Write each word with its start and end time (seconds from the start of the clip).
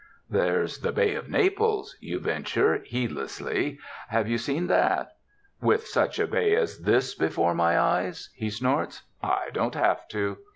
*' 0.19 0.21
There's 0.31 0.79
the 0.79 0.91
Bay 0.91 1.13
of 1.13 1.29
Naples," 1.29 1.95
you 1.99 2.17
venture, 2.19 2.79
heed 2.79 3.11
lessly, 3.11 3.77
''have 4.11 4.27
you 4.27 4.39
seen 4.39 4.67
thatf" 4.67 5.09
''With 5.61 5.81
such 5.85 6.17
a 6.17 6.25
bay 6.25 6.55
as 6.55 6.79
this 6.79 7.13
before 7.13 7.53
my 7.53 7.77
eyes?" 7.79 8.31
he 8.33 8.49
snorts. 8.49 9.03
"I 9.21 9.49
don't 9.53 9.75
have 9.75 10.07
to!" 10.07 10.37